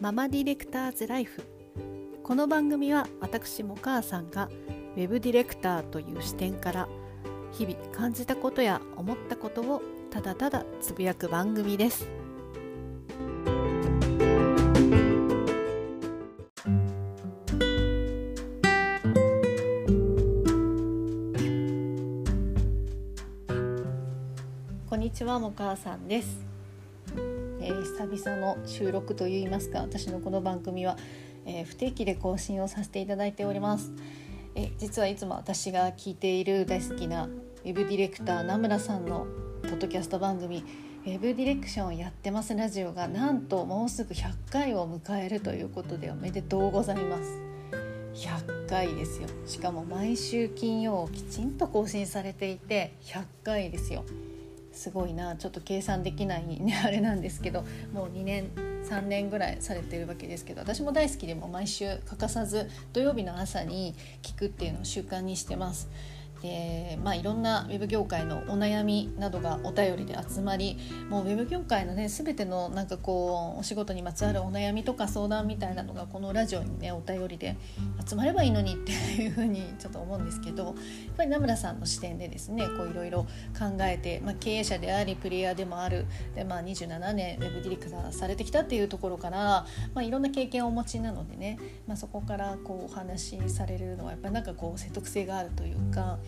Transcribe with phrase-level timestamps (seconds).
[0.00, 1.42] ママディレクターズライフ。
[2.22, 4.48] この番組は私も母さんが
[4.96, 6.88] ウェブディレクターという視点から
[7.52, 12.08] 日々感じたことや思ったことをただただつぶやく番組です。
[24.88, 26.46] こんにちはも母さんです、
[28.00, 30.96] 久々の収録といいますか私のこの番組は、
[31.44, 33.92] えー、不定期で更新をさせていただいております、
[34.54, 39.26] え、実はいつも私が聞いている大好きなウェブディレクター名村さんの
[39.64, 40.64] ポッドキャスト番組
[41.04, 47.38] ウェブディレクションやってますラジオがなんともうすぐ100回を迎えるということでおめでとうございます。
[48.14, 49.28] 100回ですよ。
[49.46, 54.04] しかも毎週金曜きちんと更新されていて100回ですよ。
[54.80, 58.50] すごいなちょっと計算できないね あれなんですけどもう2年
[58.88, 65.90] 3年ぐらいされてるわけですけど私も大好きでも毎週欠かさず土曜日の朝に聞くっていうのを習慣にしてます。
[66.42, 77.56] でまあ、いろんなウェブ業界のお悩みなどがお便りで集まりもうウェブ業界のね全てのなんかこうお仕事にまつわるお悩みとか相談みたいなのがこのラジオにねお便りで
[78.08, 80.74] 集まればいいのにっていうふうにちょっと思うんですけどやっ
[81.16, 83.24] ぱり名村さんの視点でですねこういろいろ
[83.58, 96.18] 考えて、まあ、経営者でありプレイヤーでもあるで、まあ、27年ウェブディレクターされてきたっていうところから、まあ、いろんな経験をお持ちなのでね、まあ、そこからこうお話しされるのはやっぱりなんかこう説得性があるというか。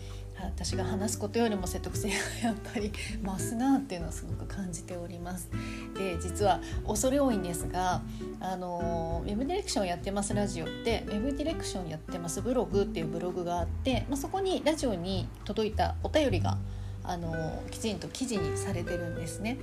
[0.45, 2.91] 私が話すことよりも説得性がやっぱり
[3.23, 5.49] 増すなっていうのをすごく感じております。
[5.97, 8.01] で実は恐れ多いんですが
[8.39, 16.57] あのウェブディレクションやってますラジオってウェブディレクションやってますブログっていうブログがあって、まあ、そこにラジオに届いたお便りが
[17.03, 19.57] あのきちんと記事にされてるんですね。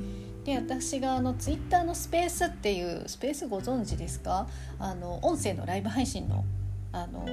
[0.45, 4.47] で私があのツイッターのスペースっていうスペースご存知ですか？
[4.79, 6.45] あの音声のライブ配信の
[6.93, 7.27] あの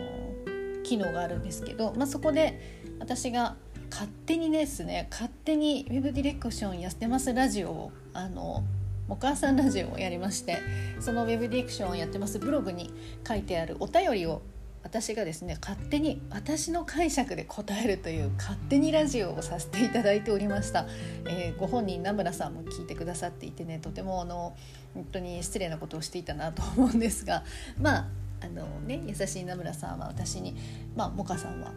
[0.83, 3.55] 機能があるんですけど、まあ、そこで私が
[3.89, 8.63] 勝手にですね勝手にウェブディレクションやってますラジオをあの
[9.09, 10.57] お母さんラジオをやりまして
[10.99, 12.93] そのウェブディレクションをやってますブログに
[13.25, 14.41] 書いてあるお便りを
[14.83, 20.85] 私がですね勝手に私の解釈で答えるという勝手にラジオをさせていただいておりました、
[21.25, 24.55] えー、ご本人名村さんも聞いてくださっていてねとてもあの
[24.93, 27.43] 本当に失礼なことをしていたなと思うんですが
[27.81, 28.07] まあ
[28.39, 30.55] あのね優しい名村さんは私に
[30.95, 31.71] まあモカさんは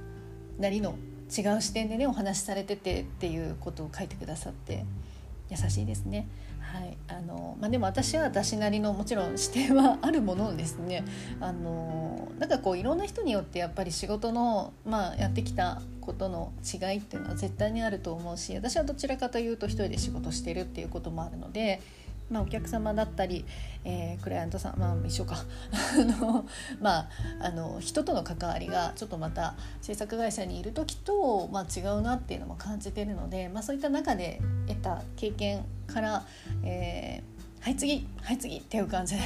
[0.58, 0.94] なりの
[1.36, 4.84] 違う視点でねお話しされててっていうことを書いてくださって
[5.48, 6.28] 優しいですね。
[6.60, 11.04] はいあのまあ、でも私は私なりのもちろん視点はあるものですね
[11.40, 21.80] あのなんかこういろんな人によってやっぱり仕事の、まあ、やってきたことの違いっていうのは絶対にあると思うし私はどちらかというと一人で仕事してるっていうこともあるので
[22.30, 23.44] まあ、お客様だったり、
[23.84, 25.36] えー、クライアントさん、まあ、一緒か。
[25.72, 26.46] あの、
[26.80, 27.08] まあ、
[27.40, 36.24] あの人との関わりがちょっとまた制作会社にいる時と、まあ、違うなっていうのも感じてるので、まあ、そういった中で得た経験から、
[36.62, 39.22] えー、はい次はい次っていう感じで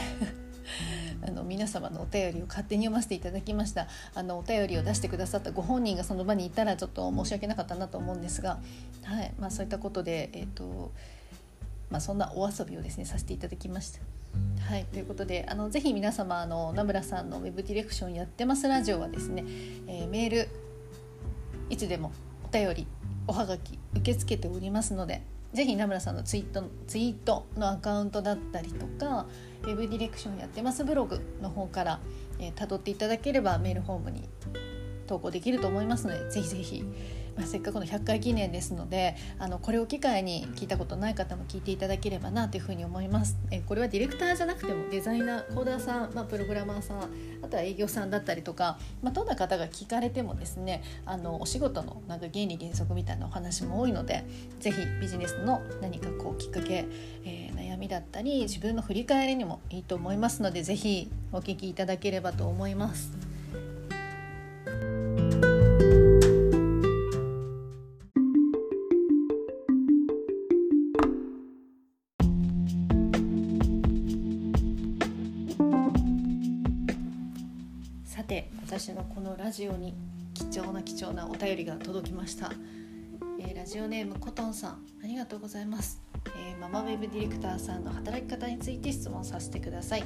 [1.27, 3.87] あの皆様のお便りを勝手に読ませていただきました。
[4.15, 8.59] あのお便りを出してくださったご本人がその場にいたらちょっと申し訳なかったなと思うんですが、
[9.03, 10.93] はいまあ、そういったことで、えーと
[11.91, 14.01] まあ、そんなお遊びをですねさせていただきました。
[14.69, 19.45] はい、ということであのぜひ皆様あの名村さんのウェブディレクションやってますラジオはですね、
[19.87, 20.49] えー、メール
[21.71, 22.11] いつでも
[22.45, 22.87] お便り
[23.29, 25.23] おはがき受け付けておりますので
[25.53, 29.27] ぜひ名村さんのツイートツイートのアカウントだったりとか
[29.63, 32.01] ウェブディレクションやってますブログの方から
[32.39, 34.29] えー、辿っていただければメールフォームに
[35.07, 36.85] 投稿できると思いますのでぜひぜひ
[37.37, 43.37] まあ、せっかくの100回記念ですのであのこれを機会に聞いたことない方も聞いていただければなというふうに思います。
[43.51, 46.99] えこれはディレクターじゃなくてもデザイナーコーダーさん、まあ、プログラマーさん
[47.43, 54.25] あとは営業さんだったりとか、まあ、どんな方が聞かれてもですねあのお仕事のなんか原理原則みたいなお話も多いので
[54.61, 56.87] 是非ビジネスの何かこうきっかけ、
[57.25, 63.24] えー、悩みだったり自分の振り返りにもいいと思いますので是非お聞きいただければと思います。
[78.63, 79.95] 私のこのラジオに
[80.35, 82.51] 貴重な貴重なお便りが届きました、
[83.41, 86.01] えー、ラジオネームコトンさんありがとうございます、
[86.37, 90.05] えー、ママウェブディレクターさんの働き方について質問させてください、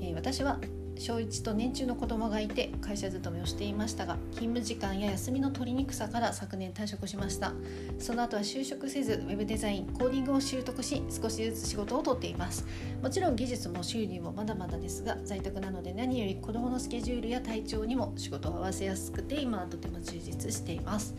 [0.00, 0.60] えー、私は
[0.98, 7.52] 小1と年中の子供がいて会社勤めをしていましたが勤務時間や休みの取りにくさから昨年退職しました。
[7.98, 12.66] その後は就職せずウェブデザインコーディングを習得し少しずつ仕事をとっています。
[13.02, 21.14] もちろん技術も収入もまだまだですが在宅なので何より子供のスケジュールや体調にも仕事を合わせやすくて今はとても充実しています。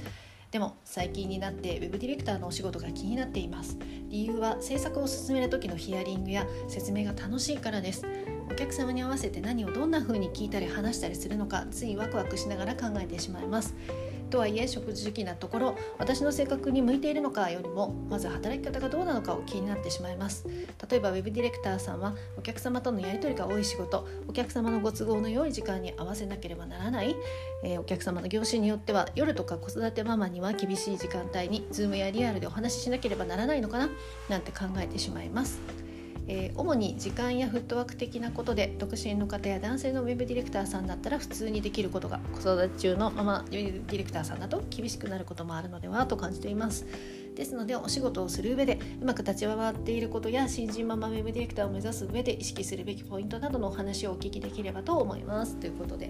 [0.51, 3.77] でも最近になってウェブディレクターのお仕事が気になっています。
[4.09, 8.03] 理由は制作を進める時のヒアリングや説明が楽しいからです。
[8.51, 13.75] お客様に合わせて何をどんな風に聞いたり話したりするのかついワクワクしながら考えてしまいます。
[14.29, 20.45] とはいえ食事時なところ私の性格に向いているのかよりもまず働き方がどうなのかを気になってしまいます。
[20.89, 27.15] 例えば Web ディレクターさんはお客様とのやり取りが多い仕事お客様のご都合の良い時間に合わせなければならない、
[27.63, 33.89] えー、お客様の業種によっては夜とか子育てママには厳しい時間帯に Zoom やリアルでお話ししなければならないのかな
[34.29, 35.88] なんて考えてしまいます。
[36.27, 46.85] えー、主に時間やフットワーク的なことで独身の方や男性のウェブディレクターさんだったら普通にできることが子育て中のママウェブディレクターさんだと厳しくなることもあるのではと感じています。
[47.35, 55.55] ですのでお仕事をする上でうまく立ち回っていることや新人ママウェブディレクターを目指す上で意識するべきポイントなどのお話をお聞きできればと思います。
[55.55, 56.07] ということで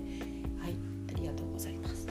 [0.59, 0.75] はい
[1.13, 2.07] ありがとうございます。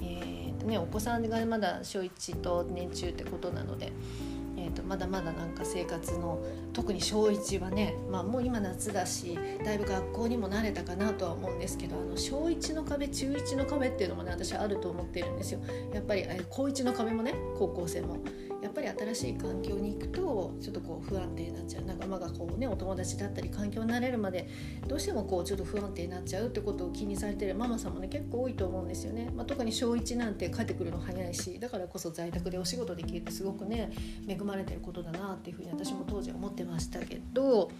[0.00, 6.42] えーとねお子さんがまだ小1と年中ってことなのでーと、まだまだなんか生活の
[6.72, 15.60] 特に小1はね、まあ、もう今夏だしだいぶ学校にも慣れたかなとは思うんですけどあの小1の壁中1の壁っていうのもね私はあると思ってるんですよ。
[15.92, 18.18] やっぱり高1の壁もね高校生も
[18.62, 21.82] やっぱり新しい環境に行くとちょっとこう不安定になっちゃう。
[21.84, 24.48] 仲間がこうねお友達だったり環境になれるまで
[24.86, 33.90] どうしてもこうちょっと不安定になっちゃうってことを気にされてるママさんもね結構多いと思うんですよね、まあ、特に小1なんて帰ってくるの早いしだからこそ在宅でお仕事できるってすごくね
[34.28, 37.70] 恵まれてることだなっていうふうに私も当時は思ってましたけど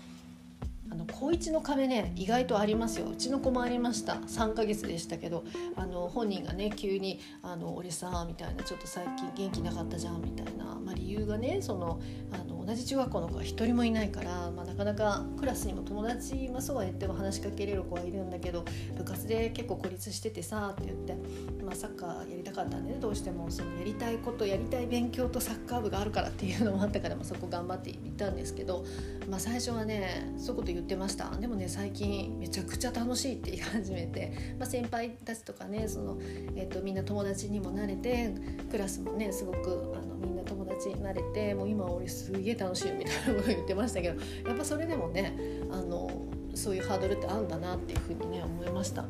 [0.93, 3.09] あの高1の壁ね意外とありますよ。
[3.09, 4.17] うちの子もありました。
[4.27, 5.45] 3ヶ月でしたけど
[5.75, 11.99] あの本人がね急に「あの俺さ」みたいな「ちょっと最近元気なかったじゃん」みたいな、まあ、理由がねその
[12.31, 18.65] あの同じ中学校の子が1人もいないから、まあ、なかなかクラスにも友達、まあ、そうは言っても話しかけれる子はいるんだけど
[18.97, 21.17] 部活で結構孤立しててさって言って、
[21.65, 22.99] まあ、サッカーやりたかったんでね。
[23.01, 28.85] どうしてもそのやりたいことやりたい勉強とサッカー部があるからっていうのもあったから、まあ、そこ頑張っていったんですけど、
[29.29, 36.19] まあ、最初はねそういうこと言ってましたでもね最近めちゃくちゃ楽しいって言い始めて、まあ、先輩たちとかねその、
[36.57, 38.35] えーと、みんな友達にもなれて
[38.71, 45.37] クラスもねすごくあのみんな友達になれてもう今俺すげえ楽しいみたいなこと言ってましたけどやっぱそれでもね
[45.71, 46.11] あの
[46.55, 49.05] そういうハードルってあるんだなっていうふうにね思いました。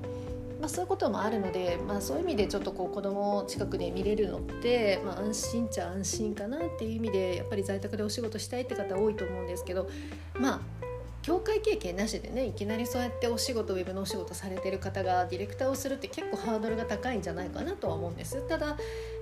[0.60, 9.90] まあ、そういうこともあるので、まあ、そういう意味でちょっとこう子供を近くで見れるのって、まあ、安心っちゃ安心かなっていう意味でやっぱり在宅でお仕事したいって方多いと思うんですけど
[10.38, 10.91] まあ
[11.22, 18.42] 業界経験なしでねいきなりそうやってお仕事ウェブのお仕事されてる方がディレクターをするって結構ハードルが高いんじゃないかなとは思うんです。
[18.48, 18.76] ただ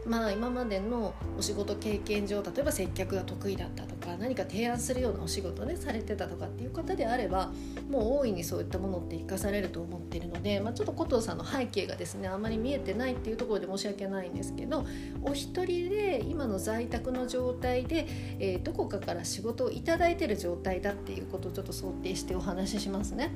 [0.06, 7.52] まあ今までのお仕事経験上例えば接客が得意だったとか何か提案するようなお仕事ねされてたとかっていう方であれば
[7.88, 14.84] もう大いにそういったものって生かされると思っているので、まあ、ちょっと古藤さんの背景がですねあまり見えてないっていうところで申し訳ないんですけど
[15.22, 18.06] お一人で今の在宅の状態で、
[18.38, 23.30] えー、どこかから仕事を頂いてる状態だっていうことをちょっと想定してお話ししますね。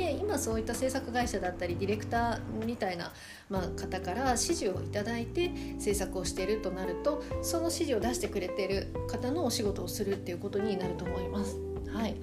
[0.00, 3.12] で今そういった制作会社だったりディレクターみたいな、
[3.50, 11.58] まあ、方から指示を頂いて制作をしているとなるとその指示を出してくれてる方のお仕事をするっていうことになると思います。
[11.92, 12.16] はい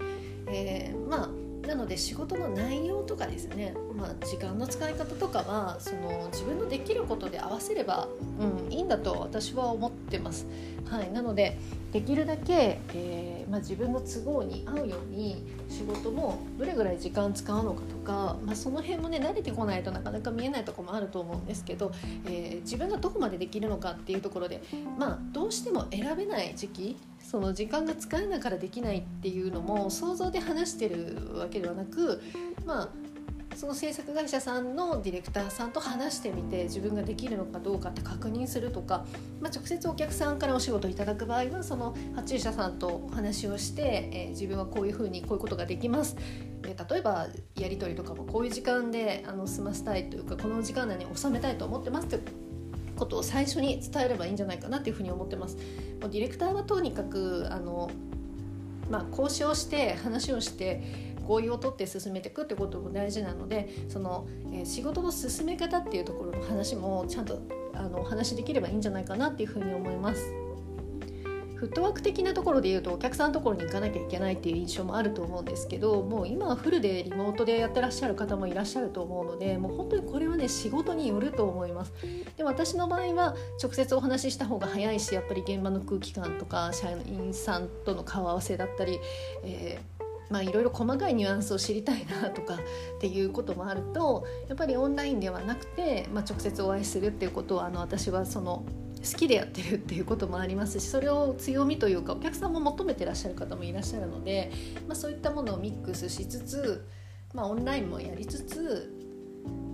[0.48, 8.08] えー、まあなので仕事の内容とかですね、まあ、時間の使い方とかはその自分のできることで合わせれば、
[8.40, 10.48] うん、いいんだと私は思ってます。
[10.90, 11.58] はい、なので
[11.92, 21.92] できるだけ、えーまあ、自分の都合に合うように仕事もどれぐらい時間使うのかとか、まあ、その辺もね慣れてこないとなかなか見えないとこもあると思うんですけど、
[22.26, 24.62] えー、自分がどこまでできるのかっていうところで、
[24.98, 26.98] まあ、どうしても選べない時期
[27.30, 32.22] その時間が使えないからできないっていうのも想像で話してるわけではなく
[32.66, 32.90] まあ
[33.54, 39.04] その制作会社さんのディレクターさんと話してみて自分ができるのかどうかって確認するとか、
[39.42, 46.16] まあ、直接お客さんからお仕事いただく場合はその発注者さんとお話をして、えー、自分はこういうふうにこういうことができます、
[46.64, 52.47] えー、例えばやり取りとかもこういう時間であの済ませたいというかこの時間内に収めたいと思ってますって
[52.98, 55.56] ことを最初に伝えればいいんじゃないかなっていうふうに思ってます。
[56.02, 57.90] もうディレクターはとにかくあの
[58.90, 60.82] まあ、交渉して話をして
[61.28, 67.42] 合意を取って進めていくってことも大事なのでその、えー、仕事の進め方っていうところの話もちゃんと
[67.74, 70.47] あのお話できればいいんじゃないかなっていうふうに思います。
[71.58, 81.94] フットワーク的なところで言うとお客さんのところに行かなきゃいけないっていう印象もあると思うんですけどもう今はフルでリモートでやってらっしゃる方もいらっしゃると思うのでもう本当にこれはね仕事によると思います。
[82.38, 89.00] で私の場合は直接お話しした方が早いしやっぱり現場の空気感とか社員さんとの顔合わせだったり、
[89.44, 92.58] えーまあ、いろいろ細かいニュアンスを知りたいなとかっ
[93.00, 98.66] ていうこともあるとやっぱりオンラインではなくて、まあ、直接お会いするっていうことはあの私はその
[99.12, 104.52] 好きでやってるっていうこともありますしそれを強みというかお客さんも求めてらっしゃる方もいらっしゃるので、
[104.88, 106.88] まあ、そういったものをミックスしつつ、
[107.34, 108.94] まあ、オンラインもやりつつ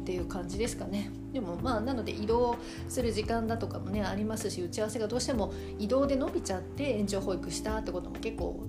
[0.03, 1.09] っていう感じですかね。
[1.31, 2.57] でもまあなので移動
[2.89, 8.65] する時間だとかもねありますし打ち合わせがどうしても移動で伸びちゃって延長保育したってことも結構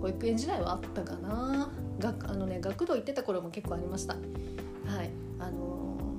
[0.00, 1.72] 保育園時代はあったかな。
[1.98, 4.14] 学あのね学童行ってた頃も結構ありました。
[4.14, 4.20] は
[5.02, 5.10] い。
[5.38, 5.73] あの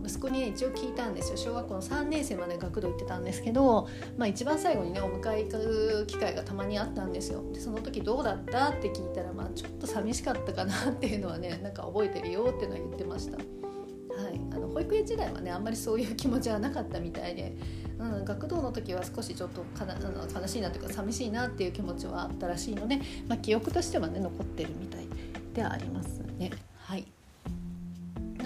[0.06, 13.38] 息子に一応聞いたんですよ小学校の3年生まで学童行ってたんですけど、まあ、一番最後にねお迎え行く機会がたまにあったんですよでその時どうだったって聞いたら、まあ、ちょっと寂しかったかなっていうのはね なんか覚えてるよっていうのは言ってました。
[13.38, 17.54] はい、あの保育園時代はねあんまりそういう気持ちはなかったみたいで、
[18.00, 19.98] うん、学童の時は少しちょっとかな
[20.34, 25.08] 悲しいなというか寂しいなっていう気持ちはあったらしいので、まあ、記憶としてはね残ってるみたい
[25.54, 26.52] ではありますね。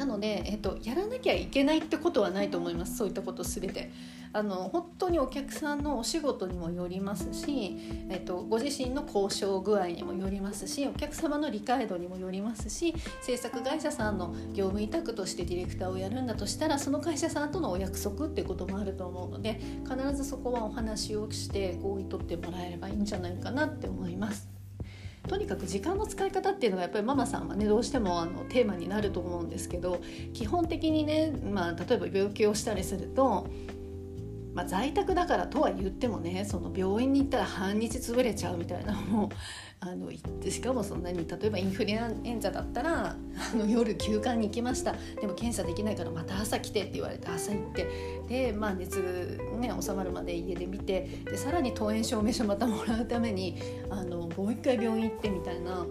[0.09, 3.91] ので、えっと、やらなきゃいけないってことはないと思いますそういったこと全て。
[4.31, 7.75] あの本当にお客さんのお仕事にもよりますし、
[8.09, 24.58] えっと、ご自身の交渉具合にもよりますしお客様の理解度にもよりますし制作会社さんの業務委託としてディレクターをやるんだとしたらその会社さんとのお約束っていうこともあると思うので必ずそこはお話をして合意取ってもらえればいいんじゃないかなって思います。
[25.29, 30.01] とにかく時間の使い方っていうのがやっぱりママさんはねどうしてもあのテーマになると思うんですけど
[30.33, 33.48] 基本的にね、まあ、例えば病気をしたりすると
[34.53, 39.29] まあ、在宅だからとは言ってもねその病院に行ったら半日潰れちゃうみたいな も
[39.79, 43.15] あの行ってしかもそんなに例えばインフルエンザだったら
[43.53, 44.93] あの夜休館に行きました。
[45.21, 47.87] でも検査できないからまた朝来てって言われて朝行って。
[48.27, 53.55] で、まあ、熱、ね、収まるまで家で見てでさらに登園証明書またもらうために
[53.89, 55.85] あのもう一回病院行ってみたいな。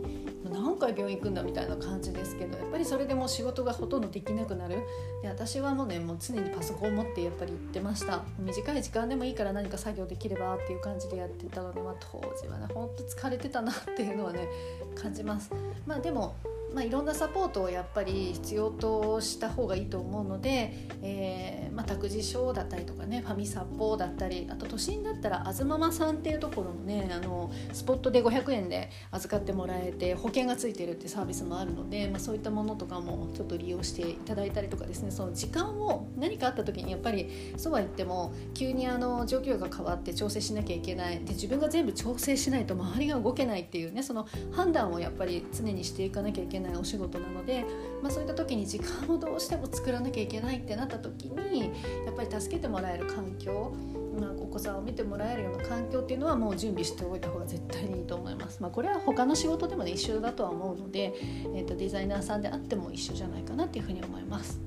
[0.68, 4.82] 何回病院行くんだみたいな感じですけどやっぱりそれでもう仕事がほとんどできなくなる。
[5.22, 8.22] で私はもうねもう常にパソコンを持ってやっぱり行ってました。
[8.38, 14.46] 短い時間でもいいから何か作業できればっていう感じでやってたので、まあ、当時はねほんと疲れてたなっていうのはね
[14.94, 15.50] 感じます。
[15.86, 16.36] まあでも
[16.74, 20.72] まあ、いろんなサポートをやっぱり必要とした方がいいと思うので、
[21.02, 35.10] えーまあ、託児所だったりとかねファミサポだったりあと都心だったらあずままさんっていうところもねあのスポットで500円で預かってもらえて保険がついてるってサービスもあるので、まあ、そういったものとかもちょっと利用していただいたりとかですね。
[35.10, 41.20] その時間を何かあった時にやっぱりそうは言っても急にあの状況が変わって調整しなきゃいけない。
[41.20, 46.57] で自分が全部調整しないと周りが動けないっていうねその判断をやっぱり常にしていかなきゃいけない。
[46.60, 47.64] ないお仕事なので、
[48.02, 51.72] まあ、そういった時に時間をどうしても作らなきゃいけないってなった時に
[52.04, 53.72] やっぱり助けてもらえる環境
[54.18, 58.60] まあ、お子さんを見てもらえるような環境っていうのはもう準備しておいた方が絶対にいいと思います。
[58.60, 61.14] まあ、これは他の仕事でもね一緒だとは思うので、
[61.54, 64.60] えー、とデザイナーさんであっても一緒じゃないかなっていうふうに思います。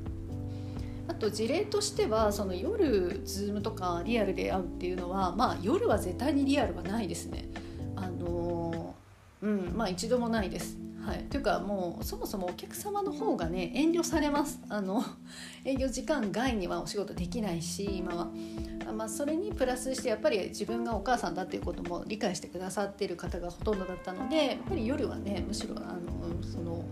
[1.07, 7.49] あと事例としてはその夜 Zoom とかリアルで会うっていうのは、まあ、夜は絶対にリアルはないですね。
[7.97, 10.80] あのー、うんまあ一度もないです。
[11.05, 14.59] はい、というかもうそもそもお客様の方がね遠慮されます。
[14.69, 15.03] あの
[15.65, 18.31] 営業時間外にはお仕事できないし今は、
[18.95, 26.83] まあ、それにプラスしてやっぱり自分がお母さんだっていうことも理解してくださっている方がほとんどだったのでやっぱり夜はねむしろあのその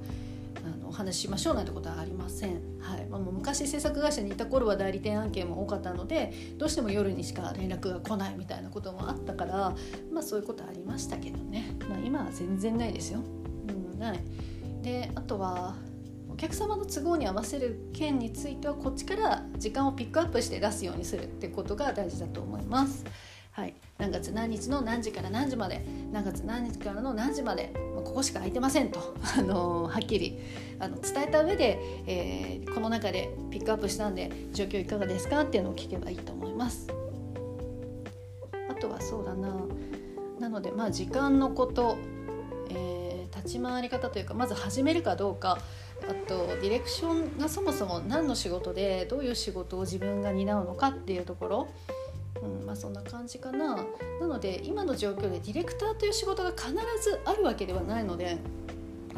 [0.65, 3.05] あのお話ししましょうなんてことはありません、はい。
[3.05, 9.75] まあ、もう昔制作会社にいた頃は代理店案件も多かったのでどうしても夜にしか連絡が来ないみたいなこともあったから、
[10.11, 13.21] まあ、そういうことありましたけどね、まあ、今は全然ないですよ。
[13.99, 14.19] ない
[14.81, 15.75] であとは
[16.31, 23.05] お客様の都合に合わせる件についてはこっちから時間をピックアップして出すようにするってことが大事だと思います。
[23.51, 27.73] はい、何月何日の何時から何時まで何月何日からの何時まで
[28.05, 30.39] ここしか空いてませんと、 あのはっきり
[30.79, 31.77] あの伝えた上で、
[32.07, 36.87] えー、この中でピックアップしたんで状況いかがですかっていうのを聞けばいいと思います。
[38.69, 39.53] あとはそうだな
[40.39, 41.97] なのでまあ時間のこと
[43.49, 45.57] 立ち回り方というかまず始めるかどうか
[46.07, 51.67] あとディレクションがそもそも何の仕事でどういう仕事を自分が担うのかっていうところ、
[52.43, 53.83] うんまあ、そんな感じかな。
[54.21, 58.37] なので今の状況でディレクターという仕事が必ずあるわけではないので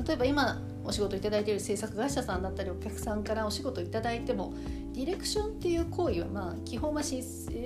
[0.07, 4.53] 例えば今お仕事いただいている制作会社さんだったりお客さんからお仕事いただいても
[4.93, 7.21] ディレクションっていう行為はまあ基本は制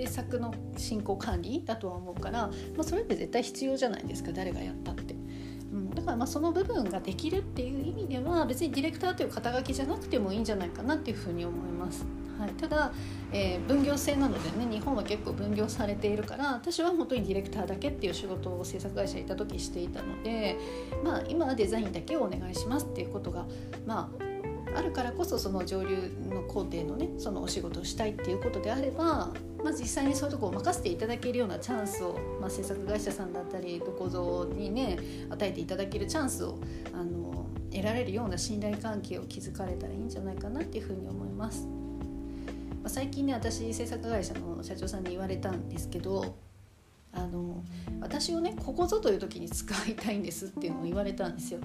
[0.06, 5.15] 作の進行管理だとは思うから、まあ、それって絶対必要じゃないですか誰がやったって。
[5.96, 12.06] だからまあその部分ができるっていう意味では別にディレクターという肩書きじゃなくてもいいんじゃないかなっていうふうに思います。
[12.38, 12.92] はい、ただ、
[13.32, 20.58] えー、分業制なのでね日本は結構分業されているから私は本当にディレクターだけっていう仕事を制作会社にいた時していたので、
[21.02, 23.46] まあ、今はデザインだけをお願いしますっていうことが、
[23.86, 24.10] ま
[24.74, 29.32] あ、あるからこそその上流の工程のねそのお仕事をしたいっていうことであれば、
[29.66, 34.96] まあ、実際にそういうとこを任せていただけるようなチャンスを、まあ、制作会社さんだったりどこぞにね
[35.28, 36.60] 与えていただけるチャンスを
[36.94, 41.66] あの得られるような信頼関係を築かれたらいいんじゃないかなっていうふうに思います。
[42.80, 46.36] ま、最近ね私制作会社の社長さんに言われたんですけど
[47.16, 47.64] あの
[48.00, 51.60] 私をねここぞという時に使いたいんですっていうのを言われたんですよ。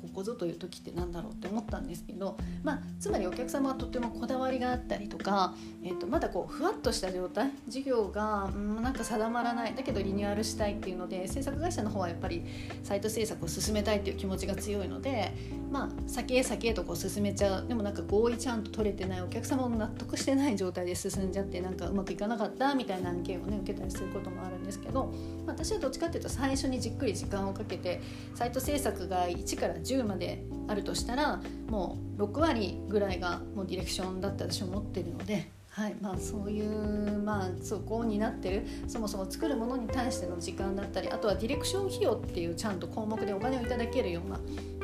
[0.00, 5.54] ここぞという時って何だろうって思ったんですけど、まあ、つまりお客様はとってもこだわりがあったりとか、
[5.84, 12.44] えー、とまだこうふわっとした状態事業が、うん、なんか定まらないだけどリニューアルしたいっていうので制作会社の方はやっぱり
[12.82, 15.32] サイト制作を進めたいっていう気持ちが強いので、
[15.70, 25.12] まあ、先へ先へとこう進めちゃうでもなんか合意ちゃんと取れてないお客様も納得してない状態で進んじゃってなんかうまくいかなかったみたいな案件をね受けたりすることもあるんですけど、
[25.46, 28.00] 私はどっちかっていうと最初にじっくり時間をかけて
[28.34, 35.50] サイト制作が1から10まであるとしたらもう6割ぐらいがもうディレクションだって私は思ってるので。
[35.70, 44.40] はいまあ、そういう、まあ、そこになってるそもそも作るものに対しての時間だったりあとはディレクション費用っていうちゃんと項目でお金をいただけるような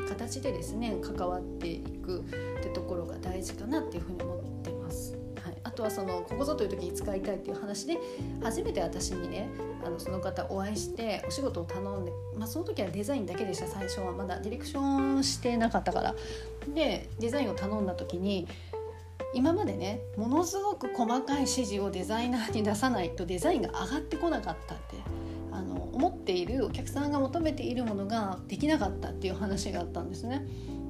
[0.07, 2.23] 形でですね関わっていくっ
[2.63, 4.44] てところが大事かなっていうふうに思って。
[5.75, 7.97] とはそのここぞという時に使いたいっていう話で
[8.41, 9.49] 初めて私にね
[9.85, 16.15] あのその方お会いしてお仕事を頼んで、まあ、その時はデザインだけでした最初はまだディレクションしてなかったから
[16.73, 18.47] でデザインを頼んだ時に
[19.33, 24.95] 今までねものすごく細かい指示をデザイナーに出さないとデザインが上がってこなかったって
[25.51, 30.45] あの思っているお客さんが求めているものができなかったっていう話があったんですね。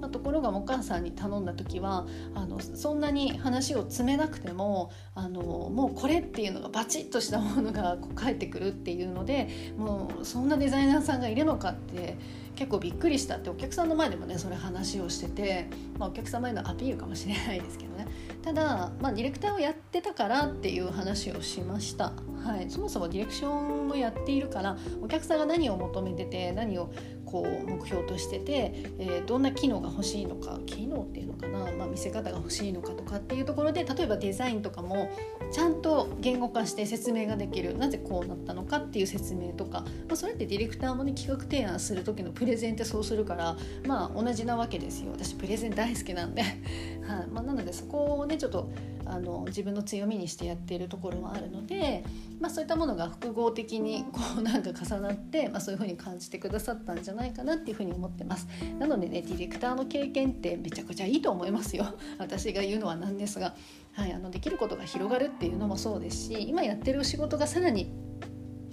[0.09, 9.47] ところがお母さんに頼んだ時はあのそんなに話を詰めなくてもあのもうこれっていうのがバチッとしたものがこう返ってくるっていうので
[9.77, 12.17] もうそんなデザイナーさんがいるのかって
[12.55, 15.67] 結構びっくりしたってお客さんの前でもねそれ話をしてて、
[15.99, 18.07] まあ、お客様へのアピールかもしれないですけどね。
[18.41, 22.13] ただ、まあ、ディレクターをやってたからっていう話をしました、
[22.43, 26.91] はい、そもそもディレクションをやっているからお客さんが何を求めてて何を
[27.35, 35.11] こう目標としてて、えー、どんな機能が欲しいのか機能っていうのかな、まあ、見せ方が欲しいのかとかっていうところで例えばデザインとかも
[35.51, 37.77] ちゃんと言語化して説明ができる。
[37.77, 45.11] なぜこうなったのかっていう説明とか、まあ、それってディレクターもね企画提案する時のプレゼンってそうするからまあ同じなわけですよ。
[45.11, 46.41] 私プレゼン大好きなんで、
[47.03, 47.27] はい。
[47.33, 48.69] まあ、なのでそこをねちょっと
[49.05, 52.03] あの自分の強みにしてやっているところはあるので、
[52.39, 58.47] まあ、そういったものが複合的にこうなんか重なって、まあ、そういうふうに感じてくださったんじゃないかなっていうふうに思ってます。
[58.79, 61.85] なのでねディレクターの経験ってめちゃくちゃいいと思いますよ。
[62.17, 63.55] 私が言うのはなんですが、
[63.93, 67.91] はい、あのできることが広がるっていうのもそうですし今やってる仕事がさらに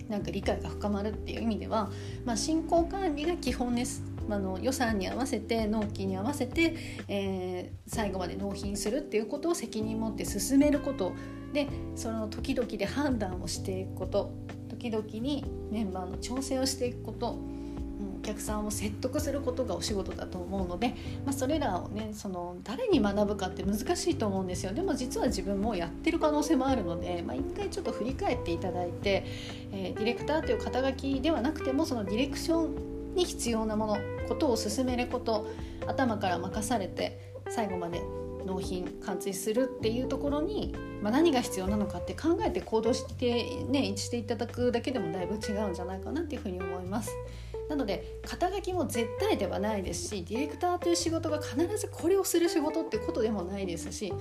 [0.09, 1.91] なんか理解が深まるっていう意味では、
[2.25, 4.12] まあ、進行管理が基本です。
[4.31, 6.75] あの予算に合わせて納期に合わせて、
[7.09, 11.13] えー、最後まで納品するっていうことを責任持って進めること
[11.53, 14.33] でその時々で判断をしていくこと
[14.69, 17.39] 時々にメンバーの調整をしていくこと
[18.19, 24.73] お客さんを説得することがお仕事だと思うので、まあ、それらをねその誰に学ぶかって難しいと思うんですよ。
[24.73, 29.25] でも実は自分もやってる可能性もあるので、まあ、一回ちょっと振り返っていただいて、
[29.73, 33.97] えー、ディレクターという肩書きではなくてもそのディレクションに必要なもの
[34.29, 35.47] ことを進めること
[35.87, 38.03] 頭から任されて最後まで
[38.47, 47.11] 納品完遂するっていうところに、まあ、何が必要なのかって考えて行動してねしていただくだけでもだいぶ違うんじゃないかなっていうふうに思います。
[47.69, 54.13] なので肩書きも絶対ではないですしディレクターという仕事が必ずこれをする仕事ってことでもないですし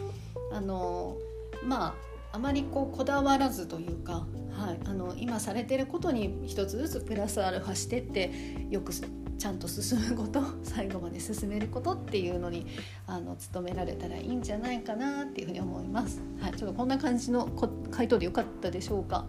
[0.54, 1.18] あの
[1.66, 8.32] まああまりこうこだわらずというか、はい、あの今されてることに一つずつプラスアルファしてって
[8.70, 12.68] よくちゃんと進むこと最後まで進めることっていうのに
[13.08, 16.22] あの努められたらいいんじゃないかなっていうふうに思います。
[16.40, 17.48] はい、ちょっとこんな感じの
[17.90, 19.26] 回答でよかったでしょうか。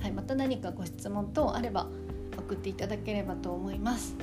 [0.00, 1.88] はい、また何かご質問等あれば
[2.36, 4.16] 送っていただければと思います。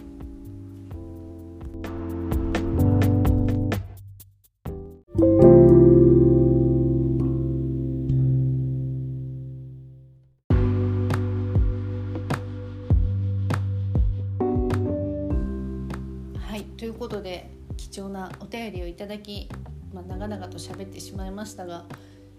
[17.95, 19.47] 貴重なお便りをいただき、
[19.93, 21.85] まあ、長々と喋ってしまいましたが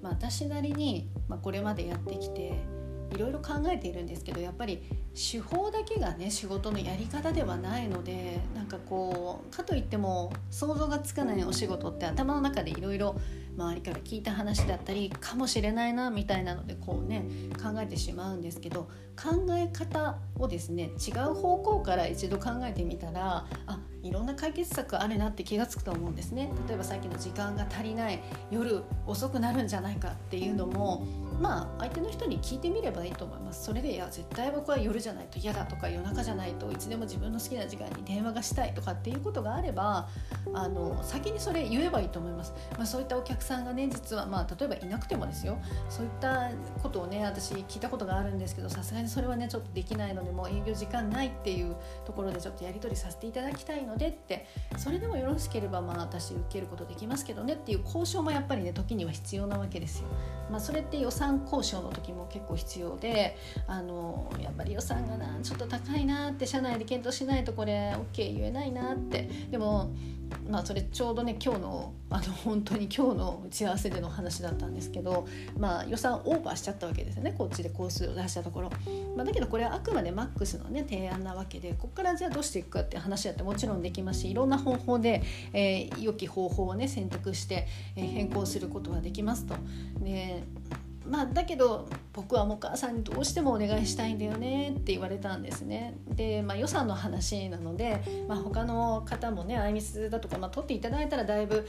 [0.02, 2.52] まあ、私なりに、まあ、これまでやってきて
[3.12, 4.82] いろいろ考えているんですけどやっぱり
[5.14, 13.16] 手法だけがね仕事のやり方ではないのでなんかこうかといっても想像がつかないお仕事って頭の中でいろいろ
[13.56, 17.24] 周りから聞いた話だったりかもしれないなみたいなのでこうね
[17.62, 26.50] 考えてしまうんですけど考え方をですね違う方向から一度考えてみたらあいろんな解決策あるなって気が付くと思うんですね。
[26.68, 31.04] 例えばさっきの時間が足りない夜遅くなるんじゃないかっていうのも
[31.40, 33.64] まあ相手の人に聞いてみればいいと思います。
[33.64, 40.08] それでいや絶対僕は夜じゃないと嫌だとか夜中じゃないといつでも自分の好きな時間に電話がしたいとかっていうことがあれば
[40.54, 45.58] あの先にそれ言えばいいと思います、まあ、そういったお客さんがね実はまあ例えばいなくてもですよ。
[45.88, 46.50] そういった
[46.82, 60.08] ことをね私聞いたことがあるんですけどさすがにそれはねちょっとできないのでもう営業時間ないっていうところでちょっとやり取りさせていただきたいのででってそれでもよろしければまあ私受けることできますけどねっていう交渉もやっぱりね時には必要なわけですよ。
[60.50, 69.90] まあ、それって予算交渉の時も結構必要であのやっぱり予算がなちょっと高いなって社内で検討しないとこれ OK 言えないなってでも
[70.48, 75.26] まあそれちょうどね今日のあの本当に今日の打ち合わせでの話だったんですけど、
[75.58, 78.70] まあ、予算オーバーしちゃったわけですよねこっちで工数を出したところ、
[79.16, 89.54] まあ、だけどこれはあくまでマックスのね提案なわけでここからじゃあどうしていくかって話だってもちろんできますしいろんな方法で、えー、良き方法をね選択して、えー、変更することはできますと。
[90.00, 90.44] で
[91.08, 95.96] まあ、だけど僕はお母さんにどうしてもお願いしたいんだよねって言われたんですね。
[96.08, 101.66] で、まあ、予算の話なので、まあ、他の方もねアイミスだとか、まあ、取っていただいたらだいぶ、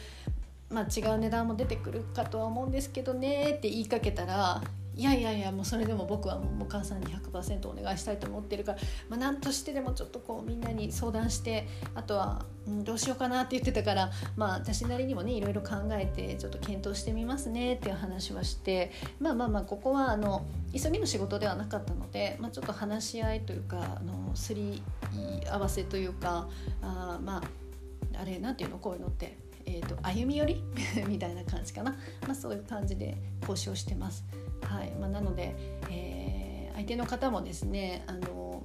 [0.70, 4.62] まあ、違う値段も出てくるかとは思うんですけどねって言いかけたら
[4.98, 8.80] いやいやいやもうそれでも僕はもうお母さんに100%お願いしたいと思ってるから、
[9.10, 24.82] まあ、何としてでもちょっとこうみんなに相談してあとは、うん、どうしようかなって言ってたからまあ私なりにもねいろいろ考えてちょっと検討してみますねっていう話はしてまあまあまあここはあの急ぎの仕事ではなかったので、まあ、ちょっと話し合いというかあのすり
[25.48, 26.48] 合わせというか
[26.82, 27.44] あまあ
[28.20, 28.80] あれなんていうの？
[28.80, 29.47] こういうのって。
[29.68, 30.64] えーと、歩み寄り？
[31.08, 31.92] みたいな感じかな、
[32.26, 34.26] まあ、そういう感じで交渉してます。
[34.62, 34.92] はい。
[34.92, 35.56] まあ、なので、
[35.92, 38.64] えー、相手の方もですねあの、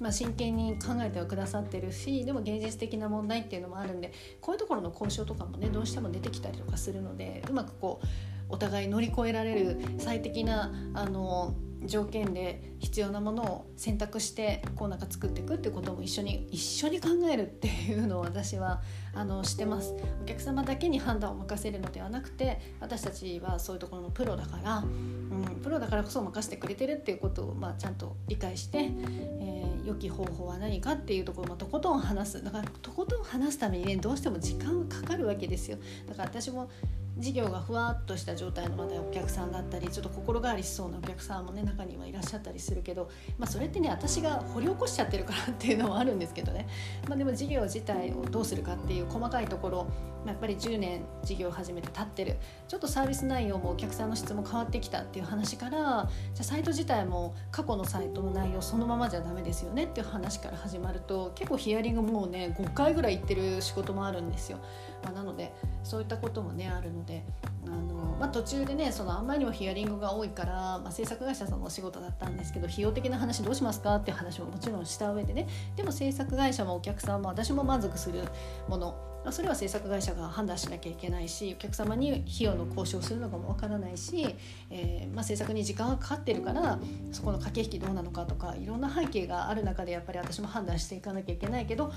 [0.00, 8.06] まあ、真剣に考えてはくださってるしでも現実的な問題っていうのもあるんでこういうところの交渉とかもねどうしても出てきたりとかするのでうまくこう
[8.48, 18.82] お互い乗り越えられる最適なあの条件で必要なものを選択してこうなんか作っていくってことも一緒に一緒に考えるっていうのを私は
[19.18, 19.96] あのしてます。
[20.22, 32.44] お客様だけに判断を任せるのではなくて私たちはそういうところのプロだから、うん、プロだからこそ任せてくれてるっていうことを、まあ、ちゃんと理解して、えー、良き方法は何かっていうところも、とことん話す。
[32.44, 35.78] だからとことん話すためにねどうしても時間がかかるわけですよ。
[36.06, 36.70] だから私も
[37.18, 46.68] 事業がふわっとした状態のまだお客さんだったりちょっと心変わりしそうなお客さんもね中にはいらっしゃったりするけど、まあ、それってね私が掘り起こしちゃってるからっていうのもあるんですけどね、
[47.08, 49.86] まあ、でも事業自体をどうするかっていう細かいところ
[50.28, 52.36] やっぱり10年事業を始めて経ってる
[52.68, 64.58] ちょっとサービス内容もお客さんの質も変わってきたっていう話からじゃサイト自体も過去のサイトの内容そのままじゃダメですよねっていう話から始まると結構ヒアリングもうね5回ぐらい行ってる仕事もあるんですよ。
[65.02, 65.52] まあ、なので
[65.84, 67.22] そういったこともねあるので
[67.66, 78.24] あの、まあ、途中でねそのあんまりにもヒアリングが多いから、まあ、制作会社さんのお仕事だったんですけど費用的な話どうしますかっていう話ももちろんした上でねでも制作会社もお客さんも私も満足する
[78.68, 78.96] もの
[79.28, 84.34] まそれは制作会社が判断しなきゃいけないしお客様に費用の交渉するのかもわからないし、
[84.70, 86.78] えー、まあ、制作に時間がかかってるから
[87.12, 91.92] そこの駆け引きどうなのかとかいろんな背景がある中でやっぱり私も判断していかなきゃいけないけど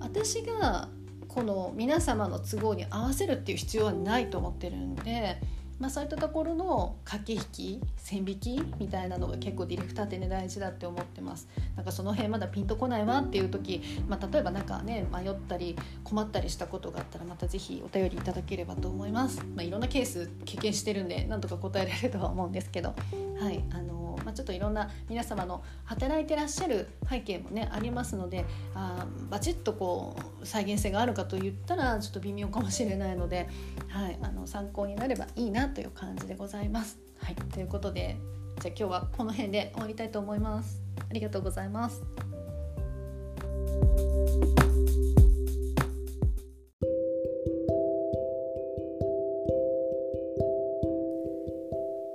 [0.00, 0.88] 私が
[1.28, 5.40] この皆様の都合に合わせるっていう必要はないと思ってるんで。
[5.82, 11.48] まあ、そういったところの駆け引き線引きみたいなのが結構ディレクターってね大事だって思ってます。
[11.74, 22.94] なんかその辺まだピンとこないわっていう時、まあ、例えば何かね迷ったり困ったりしたことがあったらまた是非お便りいただければと思います、まあ、いろんなケース経験してるんでなんとか答えられるとは思うんですけど。
[23.40, 33.48] はいあのまあ、ちょっといろんな皆様の働いてらっしゃる背景もねありますのであバチッとこう再現性があるかといったらちょっと微妙かもしれないので、
[33.88, 36.98] はい、あの参考になればいいなという感じでございます。
[37.18, 38.16] はい、ということで
[38.60, 40.80] じゃあ今日はこの辺で終わりたいと思います。
[41.08, 42.02] ありがとうございます。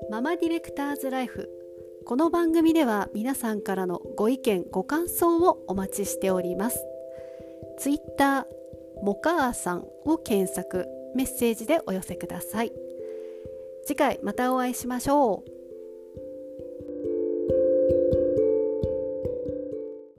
[0.09, 1.66] ママディレクターズライフ
[2.07, 6.81] この番組では皆さんからのご意見ご感想をお待ちしております。
[7.79, 12.71] ツイッターもかあさんを検索メッセージでお寄せください。
[13.85, 15.56] 次回またお会いしましょう。